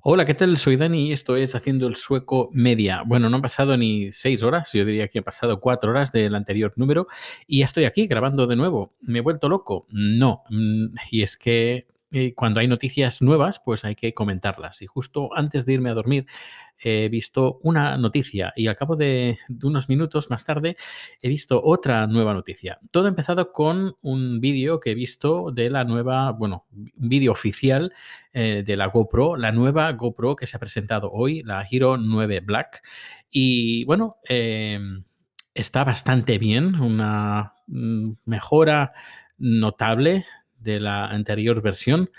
[0.00, 0.56] Hola, ¿qué tal?
[0.58, 3.02] Soy Dani y esto es Haciendo el Sueco Media.
[3.04, 6.36] Bueno, no han pasado ni seis horas, yo diría que han pasado cuatro horas del
[6.36, 7.08] anterior número
[7.48, 8.94] y ya estoy aquí grabando de nuevo.
[9.00, 9.88] ¿Me he vuelto loco?
[9.90, 10.44] No.
[10.50, 14.80] Mm, y es que eh, cuando hay noticias nuevas, pues hay que comentarlas.
[14.80, 16.26] Y justo antes de irme a dormir,
[16.78, 20.76] he visto una noticia y al cabo de, unos minutos más tarde
[21.20, 22.78] he visto otra nueva noticia.
[22.90, 27.32] Todo ha empezado con un vídeo que he visto de la nueva, bueno, un vídeo
[27.32, 27.92] oficial
[28.32, 32.40] eh, de la GoPro, la nueva GoPro que se ha presentado hoy, la Hero 9
[32.40, 32.82] Black.
[33.30, 35.04] Y bueno, em,
[35.52, 38.92] está bastante bien, una mm, mejora
[39.36, 40.24] notable
[40.58, 42.10] de la anterior versión.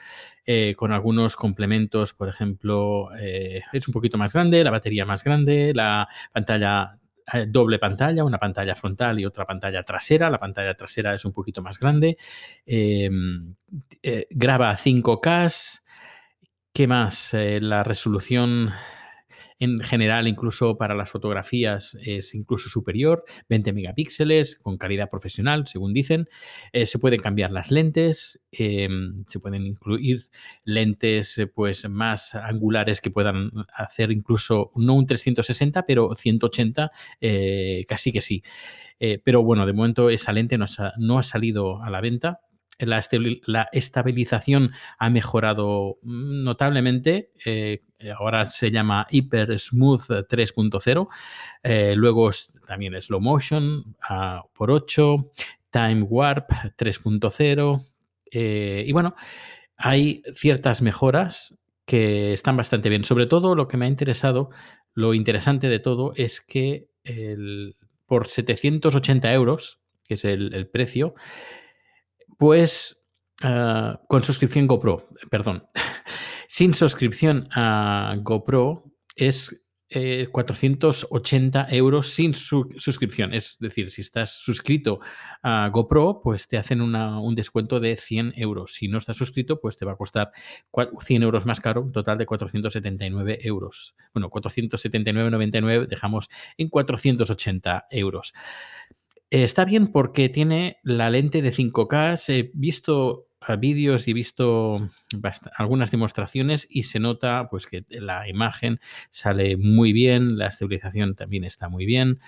[0.45, 5.23] Eh, con algunos complementos, por ejemplo, eh, es un poquito más grande, la batería más
[5.23, 6.97] grande, la pantalla
[7.31, 10.27] eh, doble pantalla, una pantalla frontal y otra pantalla trasera.
[10.29, 12.17] La pantalla trasera es un poquito más grande.
[12.65, 13.53] Em,
[14.31, 15.81] graba 5K.
[16.73, 17.31] ¿Qué más?
[17.33, 18.71] la resolución
[19.59, 25.93] en general, incluso para las fotografías, es incluso superior, 20 megapíxeles, con calidad profesional, según
[25.93, 26.29] dicen.
[26.71, 30.29] Eh, se pueden cambiar las lentes, em, se pueden incluir
[30.63, 37.85] lentes eh, pues, más angulares que puedan hacer incluso, no un 360, pero 180, eh,
[37.87, 38.43] casi que sí.
[39.23, 42.41] pero bueno, de momento esa lente no ha salido a la venta
[42.85, 47.31] la, estabilización ha mejorado notablemente.
[47.45, 47.83] Eh,
[48.15, 51.07] ahora se llama Hyper Smooth 3.0.
[51.63, 52.29] Eh, luego
[52.67, 53.95] también Slow Motion
[54.53, 55.31] por 8,
[55.69, 57.85] Time Warp 3.0.
[58.31, 59.15] Eh, y bueno,
[59.77, 63.03] hay ciertas mejoras que están bastante bien.
[63.03, 64.49] Sobre todo lo que me ha interesado,
[64.93, 66.89] lo interesante de todo es que
[68.05, 71.15] por 780 euros, que es el precio,
[72.39, 73.05] pues
[73.43, 75.67] ah, con suscripción GoPro, perdón.
[76.59, 78.83] Sin suscripción a GoPro
[79.15, 79.63] es
[80.29, 83.33] 480 eh, euros sin suscripción.
[83.33, 84.99] Es decir, si estás suscrito
[85.41, 88.73] a GoPro, pues te hacen un descuento de 100 euros.
[88.73, 90.33] Si no estás suscrito, pues te va a costar
[90.99, 93.95] 100 euros más caro, un total de 479 euros.
[94.13, 96.27] Bueno, 479,99 dejamos
[96.57, 98.33] en 480 euros.
[99.29, 102.33] Está bien porque tiene la lente de 5K.
[102.33, 104.87] He visto vídeos y he visto
[105.55, 108.79] algunas demostraciones y se nota pues que la imagen
[109.11, 112.19] sale muy bien, la estabilización también está muy bien.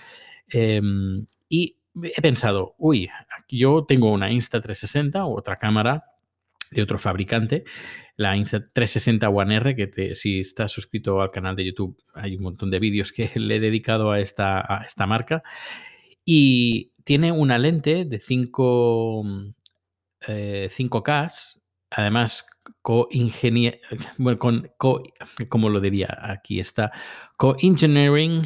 [0.47, 3.09] Em, y he pensado, uy,
[3.49, 6.05] yo tengo una Insta360 o otra cámara
[6.71, 7.65] de otro fabricante,
[8.15, 12.71] la Insta360 One R, que si estás suscrito al canal de YouTube hay un montón
[12.71, 15.43] de vídeos que le he dedicado a esta, esta marca.
[16.23, 19.23] Y tiene una lente de 5,
[20.27, 21.61] 5K, mm, eh,
[21.91, 22.45] además
[22.81, 23.09] co
[24.17, 25.03] bueno, con co
[25.49, 26.91] como lo diría aquí está,
[27.37, 28.43] co-engineering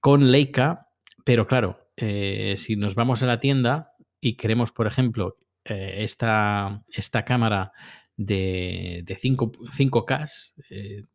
[0.00, 0.88] con Leica,
[1.24, 6.82] pero claro, eh, si nos vamos a la tienda y queremos, por ejemplo, eh, esta,
[6.90, 7.72] esta cámara
[8.16, 10.54] de, de 5, 5K,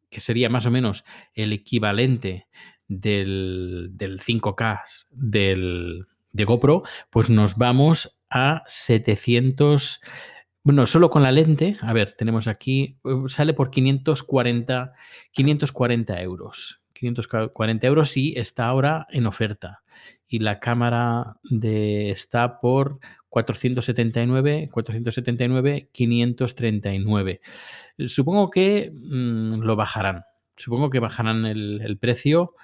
[0.10, 1.04] que sería más o menos
[1.34, 2.48] el equivalente
[2.88, 10.02] del, del 5K del, de GoPro, pues nos vamos a 700.
[10.64, 14.94] Bueno, solo con la lente, a ver, tenemos aquí, uh, sale por 540,
[15.32, 16.82] 540 euros.
[16.94, 19.84] 540 euros y está ahora en oferta.
[20.28, 23.00] Y la cámara de, está por
[23.30, 27.42] 479, 479, 539.
[28.08, 30.24] Supongo que mm, lo bajarán.
[30.56, 32.56] Supongo que bajarán el precio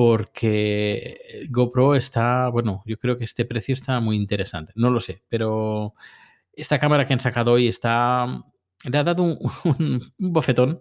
[0.00, 4.72] porque GoPro está, bueno, yo creo que este precio está muy interesante.
[4.74, 5.92] No lo sé, pero
[6.54, 8.42] esta cámara que han sacado hoy está,
[8.82, 10.80] le ha dado un, bofetón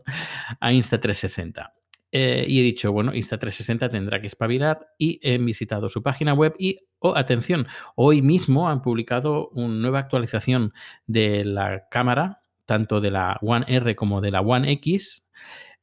[0.62, 1.69] a Insta360.
[2.13, 6.56] Eh, y he dicho, bueno, Insta360 tendrá que espabilar y he visitado su página web
[6.57, 10.72] y, oh, atención, hoy mismo han publicado una nueva actualización
[11.07, 15.28] de la cámara, tanto de la One R como de la One X,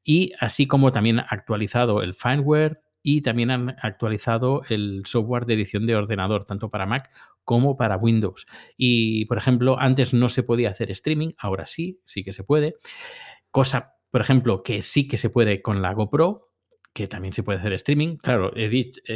[0.02, 5.54] y así como también ha actualizado el firmware, y también han actualizado el software de
[5.54, 7.08] edición de ordenador, tanto para Mac
[7.44, 8.46] como para Windows.
[8.76, 12.74] Y, por ejemplo, antes no se podía hacer streaming, ahora sí, sí que se puede.
[13.52, 16.50] Cosa, por ejemplo, que sí que se puede con la GoPro,
[16.92, 18.16] que también se puede hacer streaming.
[18.16, 18.66] Claro, he,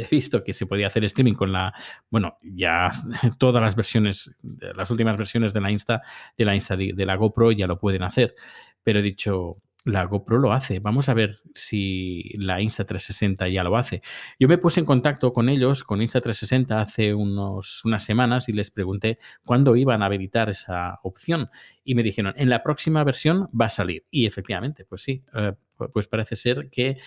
[0.09, 1.73] visto que se podía hacer streaming con la,
[2.09, 2.91] bueno, ya
[3.39, 4.31] todas las versiones,
[4.73, 6.01] las últimas versiones de la Insta,
[6.37, 8.35] de la Insta de la GoPro ya lo pueden hacer.
[8.83, 10.79] Pero he dicho, la GoPro lo hace.
[10.79, 14.01] Vamos a ver si la Insta360 ya lo hace.
[14.39, 18.71] Yo me puse en contacto con ellos, con Insta360, hace unos, unas semanas y les
[18.71, 21.49] pregunté cuándo iban a habilitar esa opción.
[21.83, 24.05] Y me dijeron, en la próxima versión va a salir.
[24.11, 25.53] Y efectivamente, pues sí, eh,
[25.93, 26.97] pues parece ser que,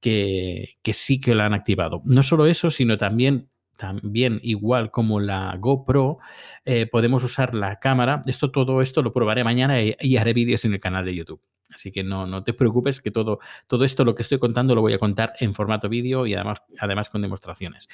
[0.00, 2.02] que, que sí que la han activado.
[2.04, 3.50] No solo eso, sino también
[3.82, 6.18] también, igual como la GoPro,
[6.64, 8.22] eh, podemos usar la cámara.
[8.26, 11.40] Esto, todo esto lo probaré mañana y, haré vídeos en el canal de YouTube.
[11.74, 14.80] Así que no, no te preocupes que todo, todo esto, lo que estoy contando, lo
[14.80, 17.88] voy a contar en formato vídeo y además, además con demostraciones.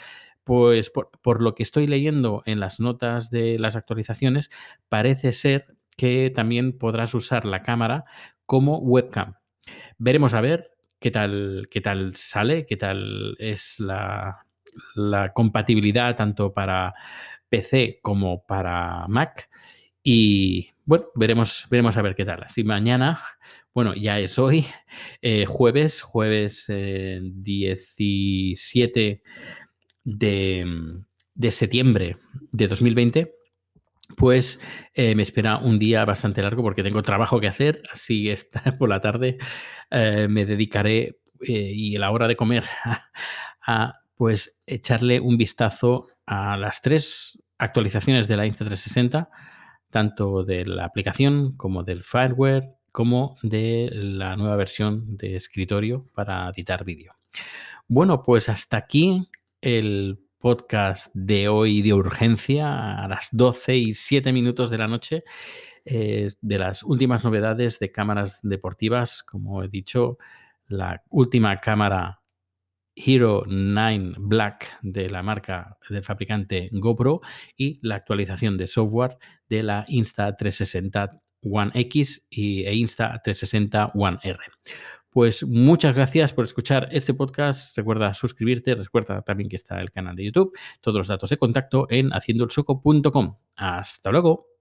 [0.45, 4.51] Pues por, por lo que estoy leyendo en las notas de las actualizaciones,
[4.89, 8.05] parece ser que también podrás usar la cámara
[8.47, 9.35] como webcam.
[9.99, 10.71] Veremos a ver
[11.01, 14.47] qué tal, qué tal sale, qué tal es la,
[14.95, 16.95] la compatibilidad tanto para
[17.49, 19.49] PC como para Mac.
[20.03, 22.45] Y bueno, veremos, veremos a ver qué tal.
[22.45, 23.21] Así mañana,
[23.75, 24.65] bueno, ya es hoy,
[25.21, 29.23] eh, jueves, jueves 17 eh,
[30.03, 30.67] de,
[31.35, 32.17] de, septiembre
[32.53, 33.35] de 2020.
[34.17, 34.63] Pues
[34.95, 38.89] eh, me espera un día bastante largo porque tengo trabajo que hacer, así esta por
[38.89, 39.37] la tarde
[39.91, 42.65] me dedicaré y a la hora de comer
[43.67, 49.29] a pues echarle un vistazo a las tres actualizaciones de la Insta360,
[49.91, 56.49] tanto de la aplicación como del firmware, como de la nueva versión de escritorio para
[56.51, 57.15] editar vídeo.
[57.87, 59.29] Bueno, pues hasta aquí
[59.61, 65.25] el podcast de hoy de urgencia a las 12 y 7 minutos de la noche
[65.85, 69.23] eh, de las últimas novedades de cámaras deportivas.
[69.23, 70.19] Como he dicho,
[70.69, 72.18] la última cámara
[73.05, 77.21] Hero 9 Black de la marca del fabricante GoPro
[77.57, 79.19] y la actualización de software
[79.49, 84.39] de la Insta360 One X y, e Insta360 One R.
[85.11, 87.77] Pues muchas gracias por escuchar este podcast.
[87.77, 91.87] Recuerda suscribirte, recuerda también que está el canal de YouTube, todos los datos de contacto
[91.91, 93.37] en haciendoelsoco.com.
[93.57, 94.58] Hasta luego.